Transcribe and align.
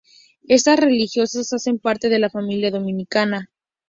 Estas 0.47 0.79
religiosas 0.79 1.53
hacen 1.53 1.77
parte 1.77 2.09
de 2.09 2.17
la 2.17 2.31
familia 2.31 2.71
dominica. 2.71 3.47